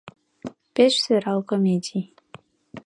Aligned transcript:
Пеш 0.73 0.93
сӧрал 1.03 1.39
комедий. 1.49 2.05